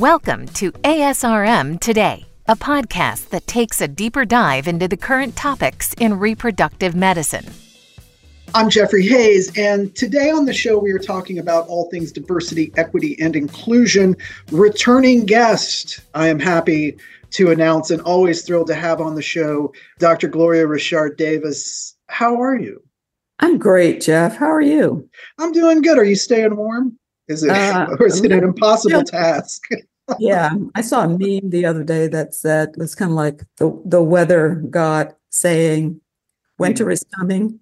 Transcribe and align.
Welcome 0.00 0.46
to 0.54 0.72
ASRM 0.72 1.78
Today, 1.78 2.24
a 2.48 2.56
podcast 2.56 3.28
that 3.28 3.46
takes 3.46 3.82
a 3.82 3.86
deeper 3.86 4.24
dive 4.24 4.66
into 4.66 4.88
the 4.88 4.96
current 4.96 5.36
topics 5.36 5.92
in 6.00 6.18
reproductive 6.18 6.94
medicine. 6.94 7.44
I'm 8.54 8.70
Jeffrey 8.70 9.06
Hayes, 9.06 9.54
and 9.58 9.94
today 9.94 10.30
on 10.30 10.46
the 10.46 10.54
show 10.54 10.78
we 10.78 10.90
are 10.92 10.98
talking 10.98 11.38
about 11.38 11.68
all 11.68 11.90
things 11.90 12.12
diversity, 12.12 12.72
equity, 12.78 13.14
and 13.20 13.36
inclusion. 13.36 14.16
Returning 14.50 15.26
guest, 15.26 16.00
I 16.14 16.28
am 16.28 16.38
happy 16.38 16.96
to 17.32 17.50
announce 17.50 17.90
and 17.90 18.00
always 18.00 18.40
thrilled 18.40 18.68
to 18.68 18.74
have 18.74 19.02
on 19.02 19.16
the 19.16 19.22
show 19.22 19.70
Dr. 19.98 20.28
Gloria 20.28 20.66
Richard 20.66 21.18
Davis. 21.18 21.94
How 22.06 22.40
are 22.40 22.56
you? 22.56 22.82
I'm 23.40 23.58
great, 23.58 24.00
Jeff. 24.00 24.34
How 24.34 24.50
are 24.50 24.62
you? 24.62 25.06
I'm 25.38 25.52
doing 25.52 25.82
good. 25.82 25.98
Are 25.98 26.04
you 26.04 26.16
staying 26.16 26.56
warm? 26.56 26.98
Is 27.28 27.42
it, 27.42 27.50
uh, 27.50 27.86
or 28.00 28.06
is 28.06 28.24
it 28.24 28.32
an 28.32 28.44
impossible 28.44 29.04
task? 29.04 29.64
yeah, 30.18 30.54
I 30.74 30.80
saw 30.80 31.04
a 31.04 31.08
meme 31.08 31.50
the 31.50 31.64
other 31.64 31.84
day 31.84 32.06
that 32.08 32.34
said 32.34 32.70
it 32.70 32.78
was 32.78 32.94
kind 32.94 33.10
of 33.10 33.16
like 33.16 33.42
the 33.56 33.80
the 33.84 34.02
weather 34.02 34.62
god 34.70 35.14
saying, 35.30 36.00
"Winter 36.58 36.90
is 36.90 37.04
coming, 37.18 37.60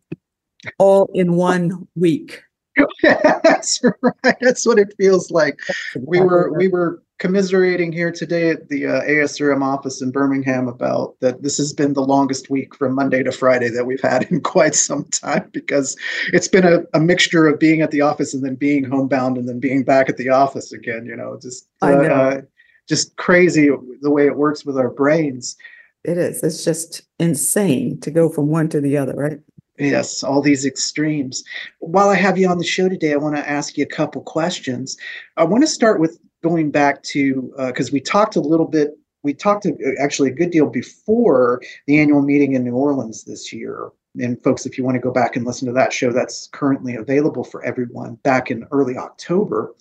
all 0.79 1.11
in 1.15 1.35
one 1.35 1.89
week." 1.95 2.43
That's 3.03 3.81
right. 3.83 4.37
That's 4.41 4.67
what 4.67 4.79
it 4.79 4.95
feels 4.97 5.31
like. 5.31 5.59
We 5.97 6.21
were 6.21 6.53
we 6.53 6.69
were 6.69 7.03
commiserating 7.19 7.93
here 7.93 8.13
today 8.13 8.51
at 8.51 8.69
the 8.69 8.87
uh, 8.87 9.03
ASRM 9.03 9.63
office 9.63 10.01
in 10.01 10.11
Birmingham 10.11 10.69
about 10.69 11.17
that 11.21 11.43
this 11.43 11.59
has 11.59 11.73
been 11.73 11.93
the 11.93 12.03
longest 12.03 12.49
week 12.49 12.75
from 12.75 12.95
Monday 12.95 13.23
to 13.23 13.33
Friday 13.33 13.69
that 13.71 13.87
we've 13.87 14.01
had 14.01 14.23
in 14.31 14.41
quite 14.41 14.75
some 14.75 15.05
time 15.07 15.49
because 15.53 15.97
it's 16.33 16.49
been 16.49 16.65
a, 16.65 16.81
a 16.95 17.01
mixture 17.01 17.47
of 17.49 17.59
being 17.59 17.81
at 17.81 17.91
the 17.91 18.01
office 18.01 18.35
and 18.35 18.45
then 18.45 18.55
being 18.55 18.85
homebound 18.85 19.37
and 19.37 19.49
then 19.49 19.59
being 19.59 19.83
back 19.83 20.09
at 20.09 20.17
the 20.17 20.29
office 20.29 20.73
again, 20.73 21.07
you 21.07 21.17
know, 21.17 21.39
just 21.41 21.69
uh, 21.83 21.91
know. 21.91 22.03
Uh, 22.03 22.41
just 22.89 23.17
crazy 23.17 23.69
the 24.01 24.11
way 24.11 24.27
it 24.27 24.37
works 24.37 24.65
with 24.65 24.79
our 24.79 24.89
brains. 24.89 25.57
It 26.05 26.17
is. 26.17 26.43
It's 26.43 26.65
just 26.65 27.03
insane 27.19 28.01
to 28.01 28.11
go 28.11 28.31
from 28.31 28.49
one 28.49 28.69
to 28.71 28.81
the 28.81 28.97
other, 28.97 29.13
right? 29.15 29.41
Yes, 29.79 30.25
all 30.25 30.41
these 30.41 30.65
extremes. 30.65 31.45
While 31.81 32.09
I 32.09 32.15
have 32.15 32.39
you 32.39 32.49
on 32.49 32.59
the 32.59 32.65
show 32.65 32.89
today, 32.89 33.13
I 33.13 33.17
want 33.17 33.37
to 33.37 33.49
ask 33.49 33.77
you 33.77 33.85
a 33.85 33.95
couple 33.95 34.23
questions. 34.23 34.97
I 35.37 35.45
want 35.45 35.63
to 35.63 35.69
start 35.69 36.01
with 36.01 36.19
going 36.43 36.71
back 36.71 37.03
to 37.03 37.53
because 37.67 37.89
uh, 37.89 37.93
we 37.93 38.01
talked 38.01 38.37
a 38.37 38.41
little 38.41 38.67
bit 38.67 38.99
we 39.25 39.35
talked 39.35 39.67
actually 40.01 40.31
a 40.31 40.35
good 40.35 40.51
deal 40.51 40.67
before 40.67 41.61
the 41.87 41.99
annual 41.99 42.23
meeting 42.23 42.53
in 42.53 42.65
new 42.65 42.75
orleans 42.75 43.25
this 43.25 43.53
year. 43.53 43.91
And 44.21 44.43
folks 44.43 44.65
if 44.65 44.79
you 44.79 44.85
want 44.85 44.95
to 44.95 45.01
go 45.01 45.11
back 45.11 45.37
and 45.37 45.45
listen 45.45 45.67
to 45.67 45.75
that 45.75 45.93
show 45.93 46.13
that's 46.13 46.49
currently 46.53 46.95
available 46.95 47.45
for 47.45 47.65
everyone 47.65 48.15
back 48.17 48.51
in 48.51 48.67
early 48.71 48.97
october 48.97 49.75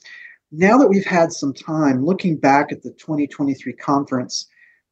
now 0.52 0.78
that 0.78 0.88
we've 0.88 1.06
had 1.06 1.32
some 1.32 1.54
time 1.54 2.06
looking 2.06 2.38
back 2.38 2.72
at 2.72 2.84
the 2.84 2.92
2023 2.92 3.74
conference 3.74 4.48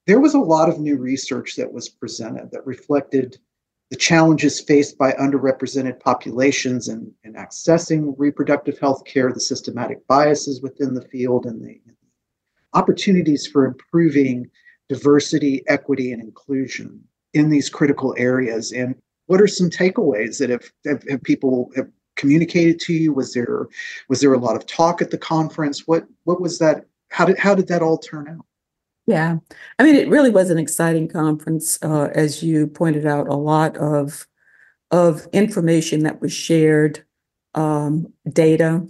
there 0.08 0.20
was 0.20 0.34
a 0.34 0.40
lot 0.40 0.70
of 0.70 0.80
new 0.80 0.98
research 0.98 1.56
that 1.56 1.72
was 1.72 1.90
presented 1.90 2.50
that 2.52 2.66
reflected 2.66 3.38
the 3.92 3.96
challenges 3.96 4.60
faced 4.60 4.98
by 4.98 5.12
underrepresented 5.14 6.00
populations 6.00 6.88
in, 6.88 7.12
in 7.24 7.34
accessing 7.34 8.16
reproductive 8.18 8.80
health 8.80 9.06
care, 9.06 9.32
the 9.32 9.40
systematic 9.40 10.06
biases 10.08 10.62
within 10.62 10.94
the 10.94 11.04
field, 11.04 11.46
and 11.46 11.64
the, 11.64 11.80
opportunities 12.76 13.48
for 13.48 13.66
improving 13.66 14.50
diversity, 14.90 15.64
equity, 15.68 16.12
and 16.12 16.22
inclusion 16.22 17.02
in 17.34 17.50
these 17.50 17.70
critical 17.70 18.14
areas. 18.18 18.72
And 18.72 18.96
what 19.26 19.42
are 19.42 19.48
some 19.48 19.70
takeaways 19.70 20.38
that 20.40 20.50
have, 20.50 20.70
have, 20.86 21.04
have 21.10 21.24
people 21.24 21.72
have 21.76 21.90
communicated 22.16 22.80
to 22.82 22.94
you? 22.94 23.14
Was 23.14 23.34
there 23.34 23.68
was 24.08 24.22
there 24.22 24.34
a 24.34 24.40
lot 24.40 24.56
of 24.56 24.68
talk 24.68 25.02
at 25.02 25.10
the 25.10 25.18
conference? 25.18 25.88
What 25.88 26.06
what 26.26 26.40
was 26.40 26.60
that? 26.60 26.86
How 27.10 27.26
did 27.26 27.40
how 27.40 27.56
did 27.56 27.68
that 27.70 27.82
all 27.82 27.98
turn 27.98 28.28
out? 28.28 28.46
Yeah. 29.08 29.38
I 29.78 29.84
mean, 29.84 29.96
it 29.96 30.10
really 30.10 30.32
was 30.32 30.50
an 30.50 30.58
exciting 30.58 31.08
conference. 31.08 31.78
Uh, 31.82 32.10
as 32.16 32.42
you 32.42 32.68
pointed 32.68 33.06
out, 33.06 33.28
a 33.28 33.36
lot 33.36 33.78
of 33.78 34.28
of 34.92 35.28
information 35.34 36.04
that 36.04 36.22
was 36.22 36.32
shared, 36.32 37.04
um, 37.54 38.12
data. 38.32 38.88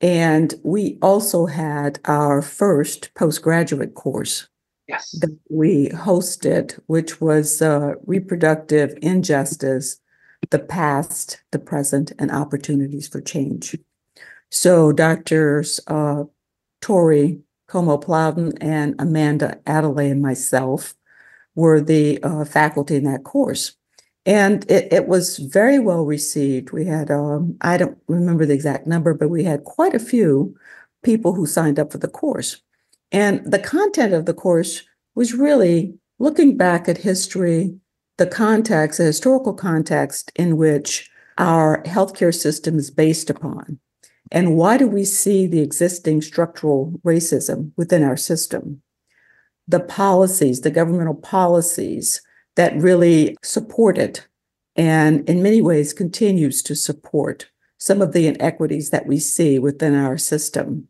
And 0.00 0.54
we 0.62 0.98
also 1.02 1.46
had 1.46 2.00
our 2.04 2.42
first 2.42 3.12
postgraduate 3.14 3.94
course 3.94 4.48
yes. 4.88 5.12
that 5.20 5.38
we 5.48 5.88
hosted, 5.90 6.78
which 6.86 7.20
was 7.20 7.62
uh, 7.62 7.94
Reproductive 8.06 8.98
Injustice, 9.02 10.00
the 10.50 10.58
Past, 10.58 11.42
the 11.52 11.58
Present, 11.58 12.12
and 12.18 12.30
Opportunities 12.30 13.08
for 13.08 13.20
Change. 13.20 13.78
So, 14.50 14.92
Doctors 14.92 15.80
uh, 15.86 16.24
Torie 16.80 17.40
Comeaux 17.66 17.98
Plowden 17.98 18.52
and 18.60 18.94
Amanda 18.98 19.58
Adeleye 19.66 20.10
and 20.10 20.22
myself 20.22 20.94
were 21.54 21.80
the 21.80 22.22
uh, 22.22 22.44
faculty 22.44 22.96
in 22.96 23.04
that 23.04 23.24
course. 23.24 23.76
And 24.26 24.68
it, 24.70 24.92
it, 24.92 25.06
was 25.06 25.38
very 25.38 25.78
well 25.78 26.04
received. 26.04 26.72
We 26.72 26.86
had, 26.86 27.10
um, 27.10 27.56
I 27.60 27.76
don't 27.76 27.98
remember 28.08 28.46
the 28.46 28.54
exact 28.54 28.86
number, 28.86 29.12
but 29.12 29.28
we 29.28 29.44
had 29.44 29.64
quite 29.64 29.94
a 29.94 29.98
few 29.98 30.56
people 31.02 31.34
who 31.34 31.46
signed 31.46 31.78
up 31.78 31.92
for 31.92 31.98
the 31.98 32.08
course. 32.08 32.62
And 33.12 33.40
the 33.44 33.58
content 33.58 34.14
of 34.14 34.24
the 34.24 34.34
course 34.34 34.82
was 35.14 35.34
really 35.34 35.94
looking 36.18 36.56
back 36.56 36.88
at 36.88 36.98
history, 36.98 37.78
the 38.16 38.26
context, 38.26 38.98
the 38.98 39.04
historical 39.04 39.52
context 39.52 40.32
in 40.36 40.56
which 40.56 41.10
our 41.36 41.82
healthcare 41.82 42.34
system 42.34 42.78
is 42.78 42.90
based 42.90 43.28
upon. 43.28 43.78
And 44.30 44.56
why 44.56 44.76
do 44.76 44.88
we 44.88 45.04
see 45.04 45.46
the 45.46 45.60
existing 45.60 46.22
structural 46.22 47.00
racism 47.04 47.72
within 47.76 48.02
our 48.02 48.16
system? 48.16 48.82
The 49.68 49.80
policies, 49.80 50.60
the 50.60 50.70
governmental 50.70 51.14
policies 51.14 52.22
that 52.56 52.76
really 52.76 53.36
support 53.42 53.98
it, 53.98 54.26
and 54.76 55.28
in 55.28 55.42
many 55.42 55.60
ways 55.60 55.92
continues 55.92 56.62
to 56.62 56.74
support 56.74 57.50
some 57.78 58.00
of 58.00 58.12
the 58.12 58.26
inequities 58.26 58.90
that 58.90 59.06
we 59.06 59.18
see 59.18 59.58
within 59.58 59.94
our 59.94 60.16
system. 60.16 60.88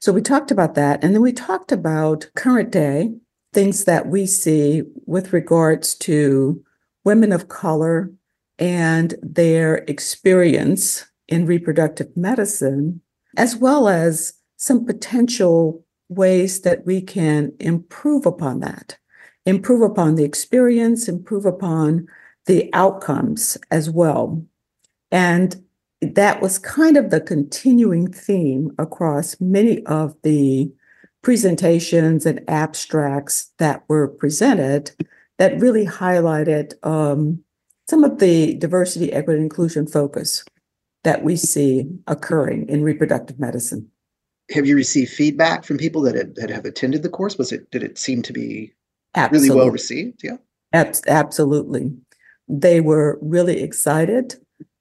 So 0.00 0.12
we 0.12 0.20
talked 0.20 0.50
about 0.50 0.74
that. 0.74 1.02
And 1.02 1.14
then 1.14 1.22
we 1.22 1.32
talked 1.32 1.72
about 1.72 2.30
current 2.36 2.70
day 2.70 3.14
things 3.52 3.84
that 3.84 4.06
we 4.06 4.26
see 4.26 4.82
with 5.06 5.32
regards 5.32 5.94
to 5.94 6.62
women 7.04 7.32
of 7.32 7.48
color 7.48 8.10
and 8.58 9.14
their 9.22 9.76
experience 9.88 11.06
in 11.28 11.46
reproductive 11.46 12.16
medicine, 12.16 13.00
as 13.36 13.56
well 13.56 13.88
as 13.88 14.34
some 14.56 14.84
potential 14.84 15.84
ways 16.08 16.62
that 16.62 16.86
we 16.86 17.00
can 17.00 17.52
improve 17.60 18.26
upon 18.26 18.60
that, 18.60 18.96
improve 19.44 19.82
upon 19.82 20.14
the 20.14 20.24
experience, 20.24 21.08
improve 21.08 21.44
upon 21.44 22.06
the 22.46 22.70
outcomes 22.72 23.58
as 23.70 23.90
well. 23.90 24.44
And 25.10 25.62
that 26.00 26.40
was 26.40 26.58
kind 26.58 26.96
of 26.96 27.10
the 27.10 27.20
continuing 27.20 28.12
theme 28.12 28.70
across 28.78 29.40
many 29.40 29.84
of 29.86 30.14
the 30.22 30.70
presentations 31.22 32.24
and 32.24 32.40
abstracts 32.48 33.50
that 33.58 33.82
were 33.88 34.06
presented 34.06 34.92
that 35.38 35.60
really 35.60 35.86
highlighted 35.86 36.72
um, 36.86 37.42
some 37.88 38.04
of 38.04 38.18
the 38.18 38.54
diversity, 38.54 39.12
equity, 39.12 39.40
inclusion 39.40 39.86
focus 39.86 40.44
that 41.06 41.22
we 41.22 41.36
see 41.36 41.88
occurring 42.08 42.68
in 42.68 42.82
reproductive 42.82 43.38
medicine. 43.38 43.88
Have 44.50 44.66
you 44.66 44.74
received 44.74 45.12
feedback 45.12 45.62
from 45.62 45.78
people 45.78 46.02
that, 46.02 46.16
had, 46.16 46.34
that 46.34 46.50
have 46.50 46.64
attended 46.64 47.04
the 47.04 47.08
course? 47.08 47.38
Was 47.38 47.52
it 47.52 47.70
did 47.70 47.84
it 47.84 47.96
seem 47.96 48.22
to 48.22 48.32
be 48.32 48.72
absolutely. 49.14 49.48
really 49.48 49.60
well 49.60 49.70
received? 49.70 50.24
Yeah, 50.24 50.38
Ab- 50.72 50.96
absolutely. 51.06 51.96
They 52.48 52.80
were 52.80 53.20
really 53.22 53.62
excited 53.62 54.34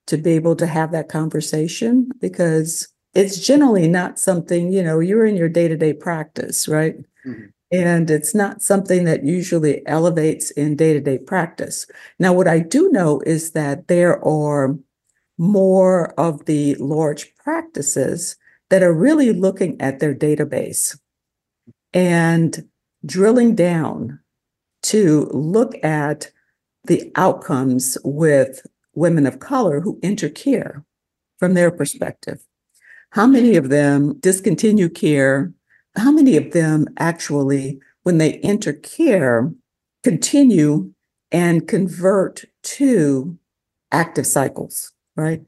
to 0.07 0.17
be 0.17 0.31
able 0.31 0.55
to 0.55 0.65
have 0.65 0.91
that 0.93 1.09
conversation 1.09 2.09
because 2.19 2.87
it's 3.13 3.39
generally 3.39 3.87
not 3.87 4.17
something 4.17 4.73
you 4.73 4.81
know 4.81 4.99
you're 4.99 5.27
in 5.27 5.37
your 5.37 5.49
day 5.49 5.67
to 5.67 5.77
day 5.77 5.93
practice, 5.93 6.67
right? 6.67 6.95
Mm-hmm. 7.23 7.45
And 7.71 8.09
it's 8.09 8.33
not 8.33 8.63
something 8.63 9.03
that 9.03 9.25
usually 9.25 9.85
elevates 9.85 10.49
in 10.51 10.75
day 10.75 10.93
to 10.93 11.01
day 11.01 11.19
practice. 11.19 11.85
Now, 12.17 12.33
what 12.33 12.47
I 12.47 12.59
do 12.59 12.89
know 12.91 13.21
is 13.27 13.51
that 13.51 13.89
there 13.89 14.23
are 14.25 14.75
more 15.37 16.13
of 16.19 16.45
the 16.45 16.75
large 16.75 17.35
practices 17.35 18.37
that 18.69 18.83
are 18.83 18.93
really 18.93 19.31
looking 19.31 19.79
at 19.81 19.99
their 19.99 20.15
database 20.15 20.97
and 21.93 22.67
drilling 23.05 23.55
down 23.55 24.19
to 24.83 25.29
look 25.31 25.75
at 25.83 26.31
the 26.85 27.11
outcomes 27.15 27.97
with 28.03 28.65
women 28.93 29.25
of 29.25 29.39
color 29.39 29.81
who 29.81 29.99
enter 30.01 30.29
care 30.29 30.83
from 31.37 31.53
their 31.53 31.71
perspective. 31.71 32.45
How 33.11 33.27
many 33.27 33.55
of 33.55 33.69
them 33.69 34.17
discontinue 34.19 34.89
care? 34.89 35.51
How 35.95 36.11
many 36.11 36.37
of 36.37 36.51
them 36.51 36.87
actually, 36.97 37.79
when 38.03 38.17
they 38.17 38.33
enter 38.39 38.73
care, 38.73 39.51
continue 40.03 40.93
and 41.31 41.67
convert 41.67 42.45
to 42.63 43.37
active 43.91 44.27
cycles? 44.27 44.91
Right? 45.15 45.41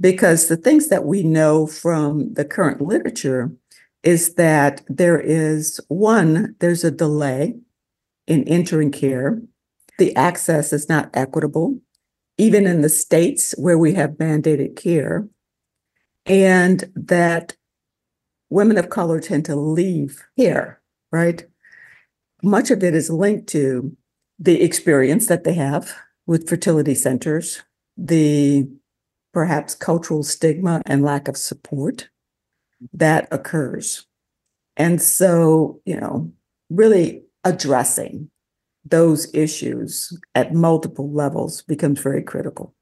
Because 0.00 0.48
the 0.48 0.56
things 0.56 0.88
that 0.88 1.04
we 1.04 1.22
know 1.22 1.66
from 1.66 2.32
the 2.34 2.44
current 2.44 2.80
literature 2.80 3.52
is 4.02 4.34
that 4.34 4.82
there 4.88 5.20
is 5.20 5.80
one, 5.88 6.54
there's 6.60 6.84
a 6.84 6.90
delay 6.90 7.56
in 8.26 8.44
entering 8.48 8.90
care. 8.90 9.42
The 9.98 10.16
access 10.16 10.72
is 10.72 10.88
not 10.88 11.10
equitable, 11.12 11.78
even 12.38 12.66
in 12.66 12.80
the 12.80 12.88
states 12.88 13.54
where 13.58 13.76
we 13.76 13.92
have 13.94 14.12
mandated 14.12 14.76
care. 14.76 15.28
And 16.24 16.90
that 16.94 17.56
women 18.48 18.78
of 18.78 18.88
color 18.88 19.20
tend 19.20 19.44
to 19.46 19.56
leave 19.56 20.24
here, 20.36 20.80
right? 21.12 21.44
Much 22.42 22.70
of 22.70 22.82
it 22.82 22.94
is 22.94 23.10
linked 23.10 23.48
to 23.48 23.94
the 24.38 24.62
experience 24.62 25.26
that 25.26 25.44
they 25.44 25.54
have 25.54 25.94
with 26.26 26.48
fertility 26.48 26.94
centers, 26.94 27.62
the 27.98 28.66
perhaps 29.32 29.74
cultural 29.74 30.22
stigma 30.22 30.82
and 30.86 31.02
lack 31.02 31.28
of 31.28 31.36
support 31.36 32.08
that 32.92 33.28
occurs. 33.30 34.06
And 34.76 35.00
so, 35.00 35.80
you 35.84 36.00
know, 36.00 36.32
really 36.70 37.22
addressing 37.44 38.30
those 38.84 39.32
issues 39.34 40.18
at 40.34 40.54
multiple 40.54 41.12
levels 41.12 41.62
becomes 41.62 42.00
very 42.00 42.22
critical. 42.22 42.74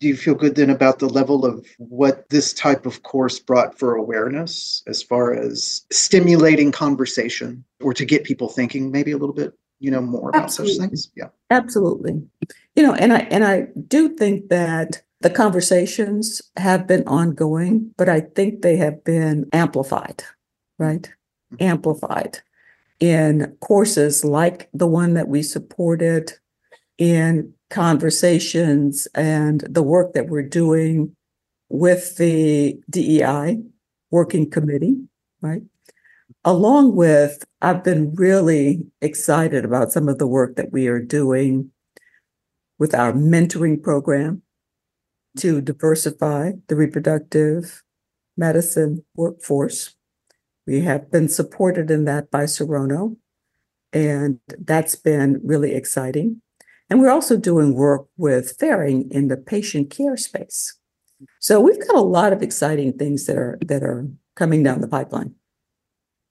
Do 0.00 0.06
you 0.06 0.16
feel 0.16 0.34
good 0.34 0.54
then 0.54 0.70
about 0.70 1.00
the 1.00 1.08
level 1.08 1.44
of 1.44 1.66
what 1.78 2.28
this 2.28 2.52
type 2.52 2.86
of 2.86 3.02
course 3.02 3.40
brought 3.40 3.76
for 3.76 3.96
awareness 3.96 4.84
as 4.86 5.02
far 5.02 5.34
as 5.34 5.84
stimulating 5.90 6.70
conversation 6.70 7.64
or 7.80 7.92
to 7.94 8.04
get 8.04 8.22
people 8.22 8.48
thinking 8.48 8.92
maybe 8.92 9.10
a 9.10 9.18
little 9.18 9.34
bit, 9.34 9.54
you 9.80 9.90
know, 9.90 10.00
more 10.00 10.30
about 10.30 10.44
Absolutely. 10.44 10.76
such 10.76 10.88
things? 10.88 11.10
Yeah. 11.16 11.28
Absolutely. 11.50 12.22
You 12.76 12.82
know, 12.82 12.94
and 12.94 13.12
I 13.12 13.20
and 13.30 13.44
I 13.44 13.68
do 13.86 14.10
think 14.16 14.48
that 14.48 15.02
the 15.20 15.30
conversations 15.30 16.40
have 16.56 16.86
been 16.86 17.06
ongoing, 17.08 17.92
but 17.96 18.08
I 18.08 18.20
think 18.20 18.62
they 18.62 18.76
have 18.76 19.02
been 19.02 19.48
amplified, 19.52 20.22
right? 20.78 21.02
Mm-hmm. 21.52 21.62
Amplified 21.62 22.38
in 23.00 23.56
courses 23.60 24.24
like 24.24 24.68
the 24.72 24.86
one 24.86 25.14
that 25.14 25.28
we 25.28 25.42
supported, 25.42 26.32
in 26.98 27.54
conversations 27.70 29.06
and 29.14 29.60
the 29.70 29.82
work 29.82 30.12
that 30.14 30.28
we're 30.28 30.42
doing 30.42 31.14
with 31.68 32.16
the 32.16 32.78
DEI 32.90 33.58
working 34.10 34.50
committee, 34.50 34.96
right? 35.40 35.62
Along 36.44 36.96
with, 36.96 37.44
I've 37.62 37.84
been 37.84 38.14
really 38.14 38.84
excited 39.00 39.64
about 39.64 39.92
some 39.92 40.08
of 40.08 40.18
the 40.18 40.26
work 40.26 40.56
that 40.56 40.72
we 40.72 40.88
are 40.88 41.00
doing 41.00 41.70
with 42.78 42.94
our 42.94 43.12
mentoring 43.12 43.82
program 43.82 44.42
to 45.38 45.60
diversify 45.60 46.52
the 46.68 46.76
reproductive 46.76 47.82
medicine 48.36 49.04
workforce. 49.14 49.94
We 50.66 50.80
have 50.82 51.10
been 51.10 51.28
supported 51.28 51.90
in 51.90 52.04
that 52.04 52.30
by 52.30 52.44
Serono, 52.44 53.16
and 53.92 54.38
that's 54.58 54.94
been 54.94 55.40
really 55.42 55.74
exciting. 55.74 56.42
And 56.90 57.00
we're 57.00 57.10
also 57.10 57.36
doing 57.36 57.74
work 57.74 58.06
with 58.16 58.56
Ferring 58.58 59.10
in 59.10 59.28
the 59.28 59.36
patient 59.36 59.90
care 59.90 60.16
space. 60.16 60.74
So 61.40 61.60
we've 61.60 61.80
got 61.86 61.96
a 61.96 62.00
lot 62.00 62.32
of 62.32 62.42
exciting 62.42 62.92
things 62.92 63.26
that 63.26 63.36
are 63.36 63.58
that 63.62 63.82
are 63.82 64.06
coming 64.36 64.62
down 64.62 64.80
the 64.80 64.88
pipeline. 64.88 65.34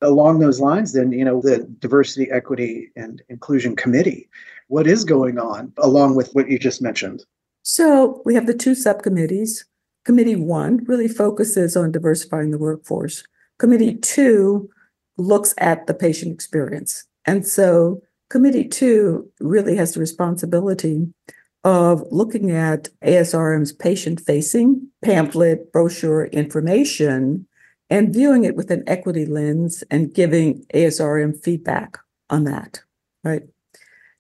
Along 0.02 0.40
those 0.40 0.60
lines, 0.60 0.94
then, 0.94 1.12
you 1.12 1.26
know, 1.26 1.42
the 1.42 1.68
diversity, 1.80 2.30
equity, 2.32 2.92
and 2.96 3.22
inclusion 3.30 3.76
committee, 3.76 4.30
what 4.68 4.88
is 4.88 5.04
going 5.04 5.40
on 5.40 5.74
along 5.78 6.16
with 6.16 6.32
what 6.34 6.50
you 6.50 6.60
just 6.60 6.82
mentioned? 6.82 7.24
So 7.64 8.22
we 8.26 8.36
have 8.36 8.48
the 8.48 8.54
two 8.54 8.76
subcommittees. 8.76 9.66
Committee 10.06 10.36
one 10.36 10.84
really 10.86 11.08
focuses 11.08 11.76
on 11.76 11.92
diversifying 11.92 12.52
the 12.52 12.58
workforce. 12.58 13.24
Committee 13.60 13.96
two 13.96 14.70
looks 15.18 15.54
at 15.58 15.88
the 15.88 15.94
patient 15.94 16.34
experience. 16.34 17.06
And 17.26 17.46
so 17.46 18.02
committee 18.30 18.68
two 18.68 19.30
really 19.40 19.76
has 19.76 19.94
the 19.94 20.00
responsibility 20.00 21.08
of 21.64 22.04
looking 22.12 22.52
at 22.52 22.88
ASRM's 23.04 23.74
patient 23.74 24.22
facing 24.22 24.88
pamphlet, 25.04 25.72
brochure 25.74 26.26
information, 26.28 27.48
and 27.90 28.14
viewing 28.14 28.44
it 28.44 28.56
with 28.56 28.72
an 28.72 28.84
equity 28.88 29.26
lens 29.26 29.84
and 29.90 30.14
giving 30.14 30.66
ASRM 30.74 31.42
feedback 31.44 31.98
on 32.30 32.44
that, 32.46 32.82
right? 33.24 33.44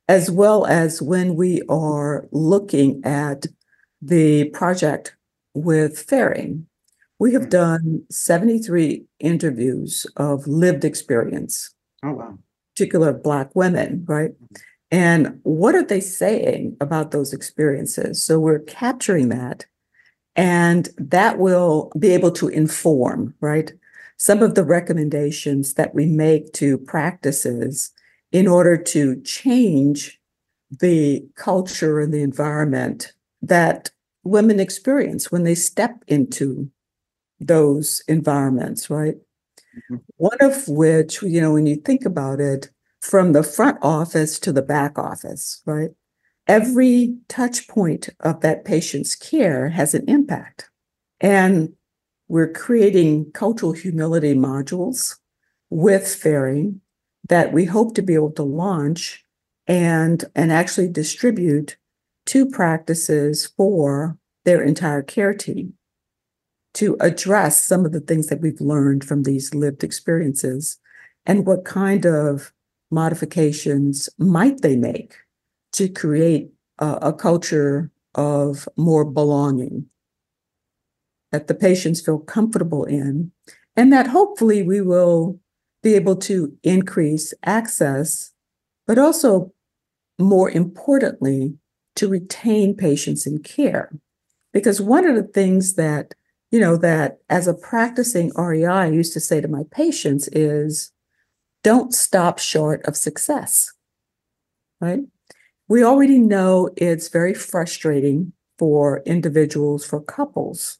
As 0.07 0.31
well 0.31 0.65
as 0.65 1.01
when 1.01 1.35
we 1.35 1.61
are 1.69 2.27
looking 2.31 3.03
at 3.03 3.45
the 4.01 4.49
project 4.51 5.15
with 5.53 5.99
Ferring. 5.99 6.67
We 7.19 7.33
have 7.33 7.43
hmm. 7.43 7.49
done 7.49 8.03
73 8.09 9.03
interviews 9.19 10.05
of 10.17 10.47
lived 10.47 10.85
experience. 10.85 11.73
Oh, 12.03 12.13
wow. 12.13 12.37
Particular 12.75 13.13
Black 13.13 13.55
women, 13.55 14.05
right? 14.07 14.31
Hmm. 14.31 14.55
And 14.89 15.39
what 15.43 15.75
are 15.75 15.83
they 15.83 15.99
saying 15.99 16.77
about 16.79 17.11
those 17.11 17.33
experiences? 17.33 18.23
So 18.23 18.39
we're 18.39 18.59
capturing 18.59 19.27
that, 19.29 19.65
and 20.35 20.87
that 20.97 21.39
will 21.39 21.91
be 21.99 22.11
able 22.11 22.31
to 22.33 22.47
inform, 22.47 23.33
right? 23.41 23.73
Some 24.15 24.41
of 24.41 24.55
the 24.55 24.63
recommendations 24.63 25.73
that 25.73 25.93
we 25.93 26.05
make 26.05 26.53
to 26.53 26.77
practices 26.77 27.91
in 28.31 28.47
order 28.47 28.77
to 28.77 29.21
change 29.21 30.19
the 30.69 31.25
culture 31.35 31.99
and 31.99 32.13
the 32.13 32.21
environment 32.21 33.13
that 33.41 33.91
women 34.23 34.59
experience 34.59 35.31
when 35.31 35.43
they 35.43 35.55
step 35.55 36.03
into 36.07 36.69
those 37.39 38.03
environments, 38.07 38.89
right? 38.89 39.15
Mm-hmm. 39.15 39.95
One 40.17 40.37
of 40.41 40.67
which, 40.67 41.21
you 41.21 41.39
know, 41.39 41.53
when 41.53 41.65
you 41.65 41.77
think 41.77 42.05
about 42.05 42.39
it, 42.39 42.69
from 43.01 43.31
the 43.31 43.43
front 43.43 43.77
office 43.81 44.39
to 44.39 44.51
the 44.51 44.61
back 44.61 44.97
office, 44.97 45.61
right? 45.65 45.91
Every 46.47 47.15
touch 47.27 47.67
point 47.67 48.09
of 48.21 48.41
that 48.41 48.65
patient's 48.65 49.15
care 49.15 49.69
has 49.69 49.93
an 49.93 50.09
impact. 50.09 50.69
And 51.19 51.73
we're 52.27 52.51
creating 52.51 53.31
cultural 53.31 53.71
humility 53.71 54.33
modules 54.33 55.15
with 55.69 56.13
Ferring 56.13 56.81
that 57.27 57.53
we 57.53 57.65
hope 57.65 57.93
to 57.95 58.01
be 58.01 58.13
able 58.13 58.31
to 58.31 58.43
launch 58.43 59.23
and 59.67 60.25
and 60.35 60.51
actually 60.51 60.87
distribute 60.87 61.77
to 62.25 62.49
practices 62.49 63.45
for 63.57 64.17
their 64.45 64.61
entire 64.61 65.01
care 65.01 65.33
team 65.33 65.73
to 66.73 66.95
address 66.99 67.63
some 67.63 67.85
of 67.85 67.91
the 67.91 67.99
things 67.99 68.27
that 68.27 68.39
we've 68.39 68.61
learned 68.61 69.03
from 69.03 69.23
these 69.23 69.53
lived 69.53 69.83
experiences 69.83 70.77
and 71.25 71.45
what 71.45 71.65
kind 71.65 72.05
of 72.05 72.53
modifications 72.91 74.09
might 74.17 74.61
they 74.61 74.75
make 74.75 75.15
to 75.73 75.89
create 75.89 76.49
a, 76.79 76.93
a 77.01 77.13
culture 77.13 77.91
of 78.15 78.67
more 78.77 79.03
belonging 79.03 79.85
that 81.31 81.47
the 81.47 81.55
patients 81.55 82.01
feel 82.01 82.19
comfortable 82.19 82.85
in 82.85 83.31
and 83.75 83.91
that 83.91 84.07
hopefully 84.07 84.63
we 84.63 84.81
will 84.81 85.39
be 85.83 85.95
able 85.95 86.15
to 86.15 86.57
increase 86.63 87.33
access, 87.43 88.31
but 88.85 88.97
also 88.97 89.53
more 90.19 90.49
importantly, 90.49 91.55
to 91.95 92.07
retain 92.07 92.75
patients 92.75 93.25
in 93.25 93.39
care. 93.39 93.91
Because 94.53 94.81
one 94.81 95.05
of 95.05 95.15
the 95.15 95.23
things 95.23 95.75
that, 95.75 96.13
you 96.51 96.59
know, 96.59 96.77
that 96.77 97.19
as 97.29 97.47
a 97.47 97.53
practicing 97.53 98.31
REI, 98.35 98.65
I 98.65 98.87
used 98.87 99.13
to 99.13 99.19
say 99.19 99.41
to 99.41 99.47
my 99.47 99.63
patients 99.71 100.27
is 100.29 100.91
don't 101.63 101.93
stop 101.93 102.39
short 102.39 102.85
of 102.85 102.95
success, 102.95 103.73
right? 104.79 105.01
We 105.67 105.83
already 105.83 106.17
know 106.17 106.69
it's 106.77 107.09
very 107.09 107.33
frustrating 107.33 108.33
for 108.57 109.01
individuals, 109.05 109.85
for 109.85 110.01
couples. 110.01 110.77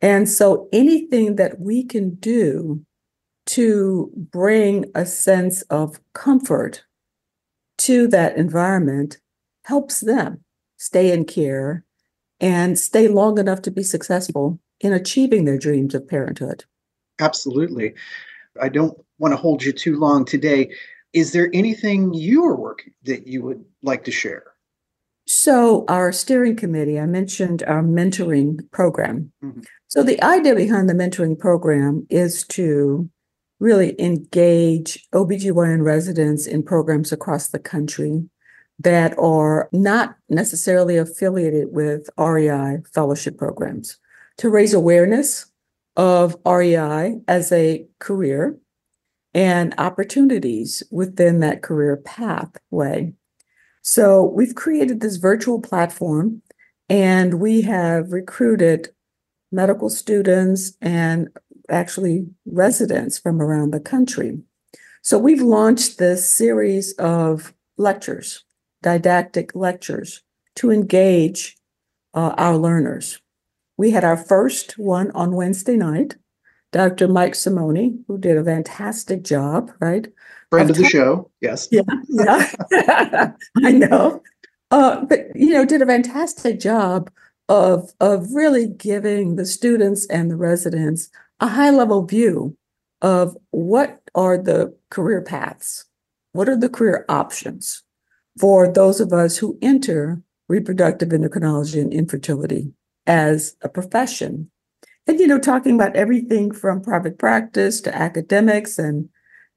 And 0.00 0.28
so 0.28 0.68
anything 0.72 1.36
that 1.36 1.60
we 1.60 1.84
can 1.84 2.14
do 2.14 2.84
to 3.46 4.10
bring 4.14 4.86
a 4.94 5.04
sense 5.04 5.62
of 5.62 6.00
comfort 6.14 6.84
to 7.78 8.06
that 8.08 8.36
environment 8.36 9.18
helps 9.64 10.00
them 10.00 10.44
stay 10.76 11.12
in 11.12 11.24
care 11.24 11.84
and 12.40 12.78
stay 12.78 13.08
long 13.08 13.38
enough 13.38 13.62
to 13.62 13.70
be 13.70 13.82
successful 13.82 14.58
in 14.80 14.92
achieving 14.92 15.44
their 15.44 15.58
dreams 15.58 15.94
of 15.94 16.08
parenthood. 16.08 16.64
Absolutely. 17.20 17.94
I 18.60 18.68
don't 18.68 18.98
want 19.18 19.32
to 19.32 19.36
hold 19.36 19.62
you 19.62 19.72
too 19.72 19.98
long 19.98 20.24
today. 20.24 20.70
Is 21.12 21.32
there 21.32 21.50
anything 21.52 22.12
you 22.14 22.44
are 22.44 22.56
working 22.56 22.92
that 23.04 23.26
you 23.26 23.42
would 23.42 23.64
like 23.82 24.04
to 24.04 24.10
share? 24.10 24.44
So, 25.26 25.84
our 25.86 26.10
steering 26.10 26.56
committee, 26.56 26.98
I 26.98 27.06
mentioned 27.06 27.62
our 27.62 27.82
mentoring 27.82 28.68
program. 28.72 29.32
Mm-hmm. 29.42 29.60
So, 29.86 30.02
the 30.02 30.20
idea 30.22 30.56
behind 30.56 30.88
the 30.88 30.94
mentoring 30.94 31.38
program 31.38 32.06
is 32.10 32.44
to 32.48 33.08
really 33.62 33.94
engage 34.00 35.08
OBGYN 35.14 35.84
residents 35.84 36.48
in 36.48 36.64
programs 36.64 37.12
across 37.12 37.48
the 37.48 37.60
country 37.60 38.28
that 38.80 39.16
are 39.16 39.68
not 39.72 40.16
necessarily 40.28 40.96
affiliated 40.96 41.68
with 41.70 42.10
REI 42.18 42.78
fellowship 42.92 43.38
programs 43.38 43.98
to 44.38 44.50
raise 44.50 44.74
awareness 44.74 45.46
of 45.96 46.36
REI 46.44 47.20
as 47.28 47.52
a 47.52 47.86
career 48.00 48.58
and 49.32 49.74
opportunities 49.78 50.82
within 50.90 51.38
that 51.38 51.62
career 51.62 51.96
pathway. 51.98 53.12
So 53.82 54.24
we've 54.24 54.56
created 54.56 55.00
this 55.00 55.18
virtual 55.18 55.60
platform 55.60 56.42
and 56.88 57.34
we 57.34 57.62
have 57.62 58.10
recruited 58.10 58.88
medical 59.52 59.88
students 59.88 60.72
and 60.80 61.28
actually 61.68 62.26
residents 62.46 63.18
from 63.18 63.40
around 63.40 63.72
the 63.72 63.80
country. 63.80 64.38
So 65.02 65.18
we've 65.18 65.42
launched 65.42 65.98
this 65.98 66.30
series 66.30 66.92
of 66.94 67.52
lectures, 67.76 68.44
didactic 68.82 69.54
lectures 69.54 70.22
to 70.56 70.70
engage 70.70 71.56
uh, 72.14 72.34
our 72.36 72.56
learners. 72.56 73.20
We 73.76 73.90
had 73.90 74.04
our 74.04 74.16
first 74.16 74.78
one 74.78 75.10
on 75.12 75.34
Wednesday 75.34 75.76
night. 75.76 76.16
Dr. 76.72 77.06
Mike 77.06 77.34
Simone, 77.34 78.02
who 78.08 78.16
did 78.16 78.38
a 78.38 78.44
fantastic 78.44 79.22
job, 79.22 79.70
right? 79.78 80.06
Friend 80.50 80.70
of, 80.70 80.76
of 80.76 80.82
the 80.82 80.88
show, 80.88 81.30
yes. 81.40 81.68
Yeah, 81.70 81.82
yeah. 82.08 82.50
I 83.62 83.72
know. 83.72 84.22
Uh, 84.70 85.04
but 85.04 85.34
you 85.34 85.50
know, 85.50 85.66
did 85.66 85.82
a 85.82 85.86
fantastic 85.86 86.58
job 86.58 87.10
of 87.48 87.92
of 88.00 88.32
really 88.32 88.66
giving 88.66 89.36
the 89.36 89.44
students 89.44 90.06
and 90.06 90.30
the 90.30 90.36
residents 90.36 91.10
a 91.42 91.48
high 91.48 91.70
level 91.70 92.06
view 92.06 92.56
of 93.02 93.36
what 93.50 94.00
are 94.14 94.38
the 94.38 94.74
career 94.90 95.20
paths, 95.20 95.84
what 96.32 96.48
are 96.48 96.56
the 96.56 96.68
career 96.68 97.04
options 97.08 97.82
for 98.40 98.72
those 98.72 99.00
of 99.00 99.12
us 99.12 99.36
who 99.36 99.58
enter 99.60 100.22
reproductive 100.48 101.08
endocrinology 101.08 101.80
and 101.80 101.92
infertility 101.92 102.72
as 103.08 103.56
a 103.62 103.68
profession. 103.68 104.50
And, 105.08 105.18
you 105.18 105.26
know, 105.26 105.38
talking 105.38 105.74
about 105.74 105.96
everything 105.96 106.52
from 106.52 106.80
private 106.80 107.18
practice 107.18 107.80
to 107.82 107.94
academics 107.94 108.78
and 108.78 109.08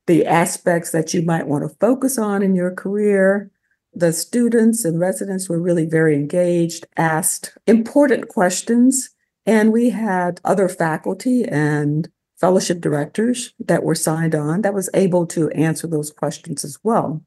the 0.07 0.25
aspects 0.25 0.91
that 0.91 1.13
you 1.13 1.21
might 1.21 1.47
want 1.47 1.69
to 1.69 1.77
focus 1.79 2.17
on 2.17 2.41
in 2.41 2.55
your 2.55 2.71
career. 2.71 3.51
The 3.93 4.11
students 4.11 4.83
and 4.85 4.99
residents 4.99 5.47
were 5.47 5.61
really 5.61 5.85
very 5.85 6.15
engaged, 6.15 6.87
asked 6.97 7.55
important 7.67 8.27
questions, 8.27 9.11
and 9.45 9.71
we 9.71 9.89
had 9.89 10.41
other 10.43 10.67
faculty 10.67 11.45
and 11.45 12.09
fellowship 12.37 12.81
directors 12.81 13.53
that 13.59 13.83
were 13.83 13.95
signed 13.95 14.35
on 14.35 14.61
that 14.61 14.73
was 14.73 14.89
able 14.93 15.25
to 15.27 15.49
answer 15.51 15.87
those 15.87 16.11
questions 16.11 16.63
as 16.65 16.77
well. 16.83 17.21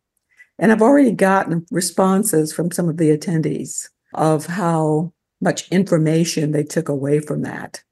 And 0.59 0.73
I've 0.73 0.83
already 0.83 1.13
gotten 1.13 1.65
responses 1.71 2.53
from 2.53 2.71
some 2.71 2.89
of 2.89 2.97
the 2.97 3.17
attendees 3.17 3.89
of 4.15 4.47
how 4.47 5.13
much 5.41 5.69
information 5.71 6.51
they 6.51 6.65
took 6.65 6.89
away 6.89 7.21
from 7.21 7.43
that 7.43 7.83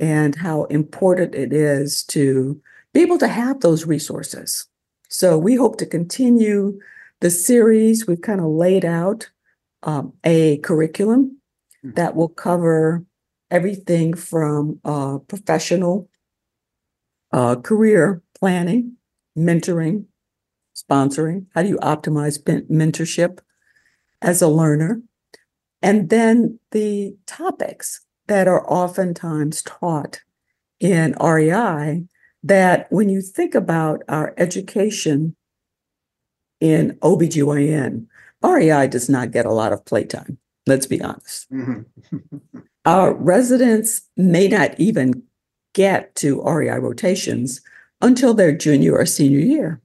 and 0.00 0.34
how 0.34 0.64
important 0.64 1.34
it 1.34 1.52
is 1.52 2.02
to 2.04 2.60
be 2.92 3.00
able 3.00 3.18
to 3.18 3.28
have 3.28 3.60
those 3.60 3.86
resources. 3.86 4.66
So 5.08 5.38
we 5.38 5.54
hope 5.54 5.78
to 5.78 5.86
continue 5.86 6.78
the 7.20 7.30
series. 7.30 8.06
We've 8.06 8.20
kind 8.20 8.40
of 8.40 8.46
laid 8.46 8.84
out 8.84 9.30
um, 9.82 10.12
a 10.24 10.58
curriculum 10.58 11.38
that 11.82 12.16
will 12.16 12.28
cover 12.28 13.04
everything 13.50 14.14
from 14.14 14.80
uh, 14.84 15.18
professional 15.18 16.08
uh, 17.32 17.56
career 17.56 18.22
planning, 18.38 18.96
mentoring, 19.36 20.04
sponsoring. 20.76 21.46
How 21.54 21.62
do 21.62 21.68
you 21.68 21.78
optimize 21.78 22.38
mentorship 22.68 23.38
as 24.22 24.42
a 24.42 24.48
learner? 24.48 25.02
And 25.82 26.10
then 26.10 26.58
the 26.72 27.16
topics 27.26 28.04
that 28.26 28.48
are 28.48 28.68
oftentimes 28.70 29.62
taught 29.62 30.20
in 30.80 31.14
REI 31.20 32.04
that 32.42 32.86
when 32.90 33.08
you 33.08 33.20
think 33.20 33.54
about 33.54 34.02
our 34.08 34.34
education 34.36 35.36
in 36.60 36.98
OBGYN, 37.02 38.06
REI 38.42 38.88
does 38.88 39.08
not 39.08 39.30
get 39.30 39.46
a 39.46 39.52
lot 39.52 39.72
of 39.72 39.84
playtime. 39.84 40.38
Let's 40.66 40.86
be 40.86 41.00
honest. 41.00 41.50
Mm-hmm. 41.50 42.58
our 42.88 43.12
residents 43.12 44.00
may 44.16 44.48
not 44.48 44.74
even 44.80 45.22
get 45.74 46.14
to 46.14 46.42
REI 46.42 46.78
rotations 46.78 47.60
until 48.00 48.32
their 48.32 48.56
junior 48.56 48.94
or 48.96 49.04
senior 49.04 49.40
year. 49.40 49.82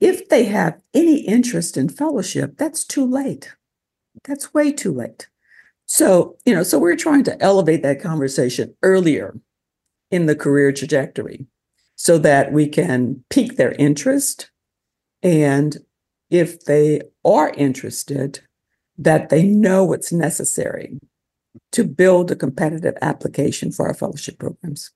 If 0.00 0.28
they 0.28 0.46
have 0.46 0.80
any 0.92 1.20
interest 1.20 1.76
in 1.76 1.88
fellowship, 1.88 2.56
that's 2.56 2.82
too 2.82 3.06
late. 3.06 3.54
That's 4.24 4.52
way 4.52 4.72
too 4.72 4.92
late. 4.92 5.28
So, 5.86 6.36
you 6.44 6.56
know, 6.56 6.64
so 6.64 6.80
we're 6.80 6.96
trying 6.96 7.22
to 7.24 7.40
elevate 7.40 7.84
that 7.84 8.02
conversation 8.02 8.74
earlier 8.82 9.38
in 10.10 10.26
the 10.26 10.34
career 10.34 10.72
trajectory 10.72 11.46
so 11.94 12.18
that 12.18 12.52
we 12.52 12.66
can 12.66 13.22
pique 13.30 13.56
their 13.56 13.72
interest. 13.78 14.50
And 15.22 15.76
if 16.30 16.64
they 16.64 17.02
are 17.24 17.50
interested, 17.50 18.40
that 18.98 19.28
they 19.28 19.44
know 19.44 19.84
what's 19.84 20.12
necessary 20.12 20.98
to 21.72 21.84
build 21.84 22.30
a 22.30 22.36
competitive 22.36 22.94
application 23.02 23.72
for 23.72 23.86
our 23.86 23.94
fellowship 23.94 24.38
programs. 24.38 24.90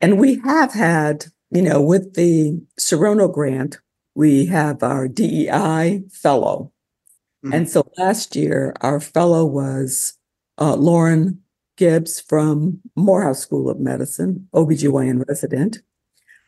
And 0.00 0.18
we 0.18 0.40
have 0.40 0.72
had, 0.72 1.26
you 1.50 1.62
know, 1.62 1.80
with 1.80 2.14
the 2.14 2.60
Serono 2.78 3.32
grant, 3.32 3.78
we 4.14 4.46
have 4.46 4.82
our 4.82 5.08
DEI 5.08 6.02
fellow 6.10 6.72
Mm-hmm. 7.44 7.54
And 7.54 7.70
so 7.70 7.90
last 7.96 8.36
year, 8.36 8.74
our 8.80 9.00
fellow 9.00 9.44
was 9.44 10.14
uh, 10.58 10.74
Lauren 10.76 11.40
Gibbs 11.76 12.20
from 12.20 12.80
Morehouse 12.96 13.40
School 13.40 13.70
of 13.70 13.80
Medicine, 13.80 14.48
OBGYN 14.54 15.26
resident. 15.26 15.78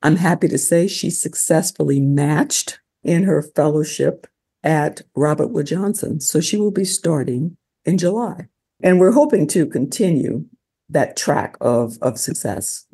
I'm 0.02 0.16
happy 0.16 0.48
to 0.48 0.58
say 0.58 0.86
she 0.88 1.08
successfully 1.08 2.00
matched 2.00 2.80
in 3.02 3.22
her 3.22 3.42
fellowship 3.42 4.26
at 4.62 5.02
Robert 5.16 5.48
Wood 5.48 5.66
Johnson. 5.66 6.20
So 6.20 6.40
she 6.40 6.56
will 6.56 6.70
be 6.70 6.84
starting 6.84 7.56
in 7.84 7.96
July. 7.96 8.48
And 8.82 8.98
we're 8.98 9.12
hoping 9.12 9.46
to 9.48 9.66
continue 9.66 10.44
that 10.88 11.16
track 11.16 11.56
of, 11.60 11.98
of 12.02 12.18
success 12.18 12.86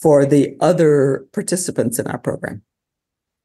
for 0.00 0.24
the 0.24 0.56
other 0.60 1.26
participants 1.32 1.98
in 1.98 2.06
our 2.06 2.18
program. 2.18 2.62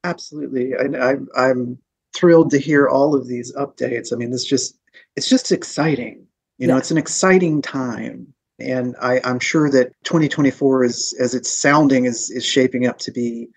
Absolutely. 0.04 0.74
I, 0.74 1.10
I, 1.10 1.16
I'm 1.36 1.78
thrilled 2.16 2.50
to 2.50 2.58
hear 2.58 2.88
all 2.88 3.14
of 3.14 3.28
these 3.28 3.54
updates. 3.56 4.12
I 4.12 4.16
mean, 4.16 4.30
this 4.30 4.44
just 4.44 4.78
it's 5.16 5.28
just 5.28 5.52
exciting. 5.52 6.26
You 6.58 6.66
know, 6.66 6.74
yeah. 6.74 6.78
it's 6.78 6.90
an 6.90 6.98
exciting 6.98 7.60
time. 7.60 8.32
And 8.58 8.96
I, 9.02 9.20
I'm 9.24 9.40
sure 9.40 9.68
that 9.70 9.92
2024 10.04 10.84
is 10.84 11.14
as 11.20 11.34
it's 11.34 11.50
sounding 11.50 12.06
is 12.06 12.30
is 12.30 12.44
shaping 12.44 12.86
up 12.86 12.98
to 13.00 13.10
be 13.10 13.48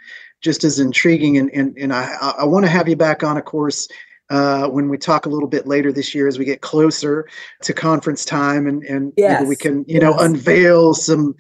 just 0.41 0.63
as 0.63 0.79
intriguing. 0.79 1.37
And 1.37 1.49
and, 1.53 1.77
and 1.77 1.93
I, 1.93 2.33
I 2.39 2.43
want 2.43 2.65
to 2.65 2.71
have 2.71 2.89
you 2.89 2.97
back 2.97 3.23
on, 3.23 3.37
of 3.37 3.45
course, 3.45 3.87
uh, 4.29 4.67
when 4.67 4.89
we 4.89 4.97
talk 4.97 5.25
a 5.25 5.29
little 5.29 5.47
bit 5.47 5.67
later 5.67 5.91
this 5.91 6.13
year 6.13 6.27
as 6.27 6.37
we 6.37 6.45
get 6.45 6.61
closer 6.61 7.27
to 7.61 7.73
conference 7.73 8.25
time 8.25 8.67
and 8.67 8.83
and 8.83 9.13
yes. 9.17 9.47
we 9.47 9.55
can 9.55 9.79
you 9.87 9.99
yes. 9.99 10.01
know 10.01 10.13
unveil 10.19 10.93
some 10.93 11.35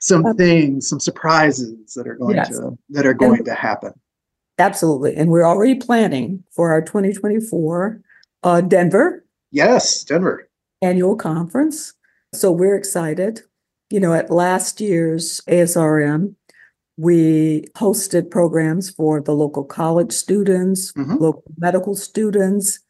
some 0.00 0.24
things 0.36 0.88
some 0.88 1.00
surprises 1.00 1.94
that 1.94 2.06
are 2.06 2.14
going 2.14 2.36
yes. 2.36 2.48
to 2.48 2.78
that 2.90 3.06
are 3.06 3.14
going 3.14 3.38
and, 3.38 3.44
to 3.44 3.54
happen 3.54 3.92
Absolutely. 4.58 5.14
And 5.14 5.30
we're 5.30 5.46
already 5.46 5.76
planning 5.76 6.42
for 6.50 6.72
our 6.72 6.82
2024 6.82 8.00
uh, 8.42 8.60
Denver. 8.60 9.24
Yes, 9.50 10.02
Denver. 10.04 10.48
Annual 10.82 11.16
conference. 11.16 11.94
So 12.34 12.50
we're 12.50 12.76
excited. 12.76 13.42
You 13.90 14.00
know, 14.00 14.12
at 14.12 14.30
last 14.30 14.80
year's 14.80 15.40
ASRM, 15.48 16.34
we 16.98 17.64
hosted 17.76 18.28
programs 18.28 18.90
for 18.90 19.20
the 19.20 19.32
local 19.32 19.62
college 19.62 20.12
students, 20.12 20.92
mm-hmm. 20.92 21.14
local 21.14 21.44
medical 21.56 21.94
students, 21.94 22.80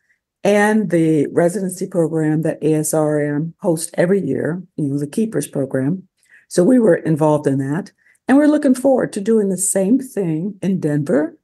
and 0.43 0.88
the 0.88 1.27
residency 1.27 1.87
program 1.87 2.41
that 2.41 2.61
ASRM 2.62 3.53
hosts 3.61 3.91
every 3.95 4.21
year, 4.21 4.62
you 4.77 4.88
know, 4.88 4.99
the 4.99 5.07
Keepers 5.07 5.47
program. 5.47 6.09
So 6.49 6.65
we 6.65 6.79
were 6.79 6.97
involved 6.97 7.47
in 7.47 7.59
that. 7.59 7.93
And 8.27 8.38
we're 8.38 8.47
looking 8.47 8.75
forward 8.75 9.12
to 9.12 9.21
doing 9.21 9.50
the 9.50 9.59
same 9.59 9.99
thing 9.99 10.59
in 10.62 10.81
Denver 10.81 11.37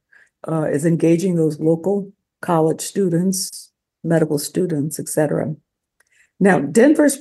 uh, 0.47 0.63
is 0.63 0.85
engaging 0.85 1.35
those 1.35 1.59
local 1.59 2.11
college 2.41 2.81
students, 2.81 3.71
medical 4.03 4.39
students, 4.39 4.99
et 4.99 5.07
cetera. 5.07 5.55
Now, 6.39 6.59
Denver's, 6.59 7.19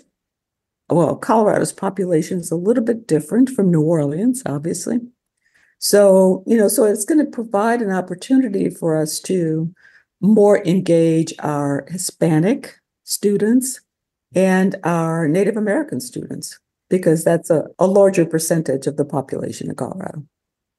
well, 0.88 1.16
Colorado's 1.16 1.72
population 1.72 2.38
is 2.38 2.50
a 2.50 2.56
little 2.56 2.84
bit 2.84 3.06
different 3.06 3.50
from 3.50 3.70
New 3.70 3.82
Orleans, 3.82 4.42
obviously. 4.46 5.00
So, 5.78 6.42
you 6.46 6.56
know, 6.56 6.68
so 6.68 6.84
it's 6.84 7.04
going 7.04 7.24
to 7.24 7.30
provide 7.30 7.82
an 7.82 7.90
opportunity 7.90 8.70
for 8.70 8.96
us 8.96 9.20
to 9.20 9.72
more 10.20 10.64
engage 10.64 11.34
our 11.40 11.86
Hispanic 11.90 12.78
students 13.04 13.80
and 14.34 14.76
our 14.84 15.28
Native 15.28 15.56
American 15.56 16.00
students, 16.00 16.58
because 16.88 17.24
that's 17.24 17.50
a, 17.50 17.66
a 17.78 17.86
larger 17.86 18.24
percentage 18.24 18.86
of 18.86 18.96
the 18.96 19.04
population 19.04 19.68
in 19.68 19.76
Colorado. 19.76 20.24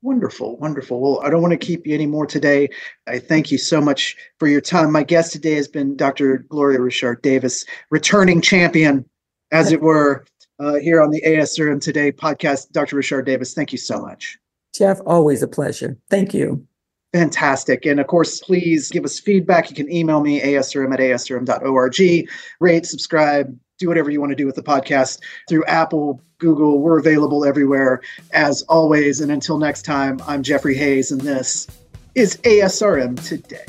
Wonderful, 0.02 0.58
wonderful. 0.58 1.00
Well, 1.00 1.22
I 1.24 1.30
don't 1.30 1.42
want 1.42 1.54
to 1.54 1.58
keep 1.58 1.88
you 1.88 1.94
anymore 1.96 2.28
today. 2.28 2.70
I 3.08 3.18
thank 3.18 3.52
you 3.52 3.58
so 3.58 3.82
much 3.82 4.16
for 4.38 4.48
your 4.48 4.62
time. 4.62 4.92
My 4.92 5.04
guest 5.04 5.32
today 5.32 5.56
has 5.56 5.68
been 5.68 5.96
Dr. 5.96 6.46
Gloria 6.50 6.80
Richard 6.80 7.22
Davis, 7.22 7.66
returning 7.90 8.42
champion, 8.42 9.06
as 9.52 9.72
it 9.72 9.82
were, 9.82 10.26
uh, 10.60 10.76
here 10.76 11.02
on 11.02 11.10
the 11.10 11.22
ASRM 11.26 11.82
Today 11.82 12.12
podcast. 12.12 12.72
Dr. 12.72 12.98
Richard 12.98 13.26
Davis, 13.26 13.54
thank 13.54 13.72
you 13.72 13.78
so 13.78 14.00
much. 14.00 14.38
Jeff, 14.78 15.00
always 15.06 15.42
a 15.42 15.48
pleasure. 15.48 15.98
Thank 16.10 16.34
you. 16.34 16.66
Fantastic. 17.14 17.86
And 17.86 18.00
of 18.00 18.08
course, 18.08 18.42
please 18.42 18.90
give 18.90 19.06
us 19.06 19.20
feedback. 19.20 19.70
You 19.70 19.76
can 19.76 19.92
email 19.92 20.20
me, 20.20 20.42
asrm 20.42 20.94
at 20.94 21.00
asrm.org. 21.00 22.30
Rate, 22.60 22.86
subscribe, 22.86 23.58
do 23.80 23.88
whatever 23.88 24.10
you 24.10 24.20
want 24.20 24.32
to 24.32 24.36
do 24.36 24.46
with 24.46 24.56
the 24.56 24.64
podcast 24.64 25.20
through 25.48 25.64
Apple, 25.66 26.22
Google. 26.40 26.82
We're 26.82 27.00
available 27.00 27.46
everywhere 27.46 28.02
as 28.32 28.64
always. 28.64 29.22
And 29.22 29.32
until 29.32 29.58
next 29.58 29.84
time, 29.84 30.20
I'm 30.28 30.44
Jeffrey 30.44 30.76
Hayes, 30.76 31.12
and 31.12 31.22
this 31.22 31.68
is 32.16 32.36
ASRM 32.38 33.26
Today. 33.26 33.66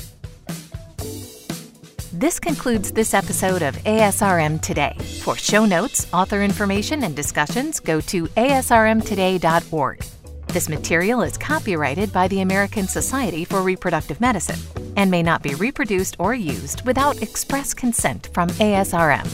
This 2.13 2.41
concludes 2.41 2.93
this 2.93 3.15
episode 3.15 3.63
of 3.63 3.77
ASRM 3.85 4.61
Today. 4.63 4.97
For 5.23 5.37
show 5.37 5.67
notes, 5.67 6.07
author 6.13 6.43
information, 6.43 7.05
and 7.05 7.15
discussions, 7.15 7.79
go 7.79 8.01
to 8.01 8.27
asrmtoday.org. 8.27 10.05
This 10.57 10.71
material 10.71 11.21
is 11.21 11.37
copyrighted 11.37 12.15
by 12.15 12.29
the 12.29 12.41
American 12.41 12.89
Society 12.89 13.45
for 13.45 13.61
Reproductive 13.61 14.23
Medicine 14.23 14.59
and 14.97 15.11
may 15.11 15.23
not 15.23 15.43
be 15.43 15.55
reproduced 15.55 16.17
or 16.19 16.35
used 16.35 16.81
without 16.87 17.21
express 17.21 17.75
consent 17.75 18.31
from 18.33 18.49
ASRM. 18.49 19.27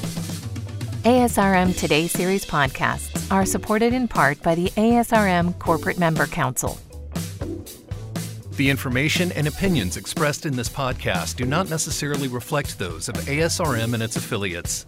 ASRM 1.05 1.79
Today 1.79 2.09
series 2.09 2.45
podcasts 2.45 3.31
are 3.31 3.47
supported 3.47 3.93
in 3.93 4.09
part 4.09 4.43
by 4.43 4.57
the 4.57 4.71
ASRM 4.71 5.57
Corporate 5.61 5.97
Member 5.97 6.27
Council. 6.27 6.77
The 8.57 8.69
information 8.69 9.31
and 9.31 9.47
opinions 9.47 9.97
expressed 9.97 10.45
in 10.45 10.57
this 10.57 10.69
podcast 10.69 11.37
do 11.37 11.45
not 11.45 11.71
necessarily 11.71 12.27
reflect 12.27 12.81
those 12.81 13.09
of 13.09 13.15
ASRM 13.15 13.95
and 13.95 14.03
its 14.03 14.17
affiliates. 14.17 14.87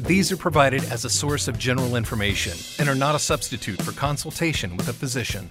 These 0.00 0.30
are 0.30 0.36
provided 0.36 0.84
as 0.84 1.04
a 1.04 1.10
source 1.10 1.46
of 1.48 1.58
general 1.58 1.96
information 1.96 2.58
and 2.80 2.88
are 2.88 2.94
not 2.94 3.14
a 3.14 3.20
substitute 3.20 3.80
for 3.80 3.92
consultation 3.92 4.76
with 4.76 4.88
a 4.88 4.92
physician. 4.92 5.50